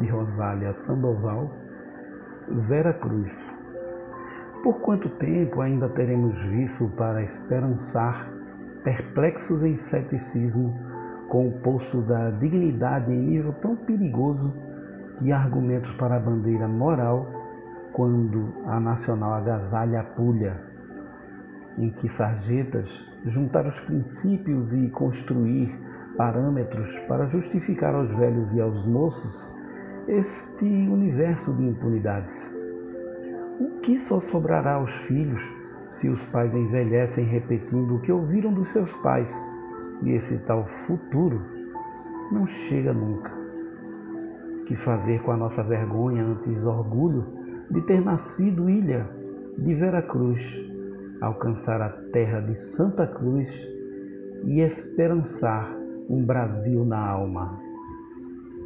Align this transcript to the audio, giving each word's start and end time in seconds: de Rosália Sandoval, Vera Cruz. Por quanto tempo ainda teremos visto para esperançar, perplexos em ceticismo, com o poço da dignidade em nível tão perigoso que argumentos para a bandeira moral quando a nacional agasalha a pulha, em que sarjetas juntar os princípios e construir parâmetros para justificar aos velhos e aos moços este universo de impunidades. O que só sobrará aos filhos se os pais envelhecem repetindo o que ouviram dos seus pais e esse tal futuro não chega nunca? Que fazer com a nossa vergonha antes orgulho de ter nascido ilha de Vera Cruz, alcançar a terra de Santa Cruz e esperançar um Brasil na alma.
de 0.00 0.06
Rosália 0.08 0.72
Sandoval, 0.72 1.50
Vera 2.68 2.92
Cruz. 2.94 3.56
Por 4.62 4.80
quanto 4.80 5.08
tempo 5.10 5.60
ainda 5.60 5.88
teremos 5.90 6.36
visto 6.44 6.88
para 6.96 7.22
esperançar, 7.22 8.28
perplexos 8.82 9.62
em 9.62 9.76
ceticismo, 9.76 10.74
com 11.28 11.48
o 11.48 11.52
poço 11.60 12.00
da 12.02 12.30
dignidade 12.30 13.12
em 13.12 13.18
nível 13.18 13.52
tão 13.54 13.76
perigoso 13.76 14.52
que 15.18 15.30
argumentos 15.30 15.92
para 15.94 16.16
a 16.16 16.20
bandeira 16.20 16.66
moral 16.66 17.30
quando 17.92 18.52
a 18.66 18.80
nacional 18.80 19.34
agasalha 19.34 20.00
a 20.00 20.04
pulha, 20.04 20.60
em 21.78 21.90
que 21.90 22.08
sarjetas 22.08 23.06
juntar 23.24 23.66
os 23.66 23.78
princípios 23.80 24.72
e 24.72 24.88
construir 24.88 25.78
parâmetros 26.16 26.98
para 27.00 27.26
justificar 27.26 27.94
aos 27.94 28.10
velhos 28.16 28.52
e 28.52 28.60
aos 28.60 28.84
moços 28.86 29.59
este 30.08 30.64
universo 30.64 31.52
de 31.52 31.64
impunidades. 31.64 32.54
O 33.60 33.80
que 33.80 33.98
só 33.98 34.20
sobrará 34.20 34.74
aos 34.74 34.92
filhos 35.06 35.42
se 35.90 36.08
os 36.08 36.24
pais 36.26 36.54
envelhecem 36.54 37.24
repetindo 37.24 37.96
o 37.96 38.00
que 38.00 38.12
ouviram 38.12 38.52
dos 38.52 38.70
seus 38.70 38.92
pais 38.98 39.34
e 40.02 40.12
esse 40.12 40.38
tal 40.38 40.66
futuro 40.66 41.40
não 42.32 42.46
chega 42.46 42.92
nunca? 42.92 43.32
Que 44.66 44.76
fazer 44.76 45.22
com 45.22 45.32
a 45.32 45.36
nossa 45.36 45.62
vergonha 45.62 46.24
antes 46.24 46.64
orgulho 46.64 47.26
de 47.70 47.80
ter 47.82 48.00
nascido 48.00 48.70
ilha 48.70 49.08
de 49.58 49.74
Vera 49.74 50.02
Cruz, 50.02 50.42
alcançar 51.20 51.82
a 51.82 51.88
terra 52.12 52.40
de 52.40 52.56
Santa 52.56 53.06
Cruz 53.06 53.68
e 54.44 54.60
esperançar 54.60 55.70
um 56.08 56.24
Brasil 56.24 56.84
na 56.84 56.98
alma. 56.98 57.69